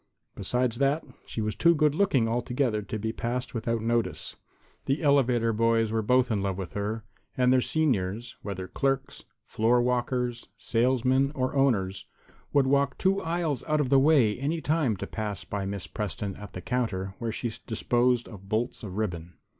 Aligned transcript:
Besides 0.33 0.79
that, 0.79 1.03
she 1.27 1.41
was 1.41 1.53
too 1.55 1.75
good 1.75 1.93
looking 1.93 2.27
altogether 2.27 2.81
to 2.81 2.97
be 2.97 3.13
passed 3.13 3.53
without 3.53 3.83
notice. 3.83 4.35
The 4.85 5.03
elevator 5.03 5.53
boys 5.53 5.91
were 5.91 6.01
both 6.01 6.31
in 6.31 6.41
love 6.41 6.57
with 6.57 6.73
her, 6.73 7.03
and 7.37 7.53
their 7.53 7.61
seniors 7.61 8.35
whether 8.41 8.67
clerks, 8.67 9.25
floor 9.45 9.79
walkers, 9.79 10.47
salesmen 10.57 11.31
or 11.35 11.53
owners 11.53 12.05
would 12.51 12.65
walk 12.65 12.97
two 12.97 13.21
aisles 13.21 13.63
out 13.67 13.79
of 13.79 13.89
the 13.89 13.99
way 13.99 14.35
any 14.39 14.59
time 14.59 14.97
to 14.97 15.05
pass 15.05 15.43
by 15.43 15.67
Miss 15.67 15.85
Preston 15.85 16.35
at 16.35 16.53
the 16.53 16.61
counter 16.61 17.13
where 17.19 17.31
she 17.31 17.51
disposed 17.67 18.27
of 18.27 18.49
bolts 18.49 18.81
of 18.81 18.97
ribbon. 18.97 19.35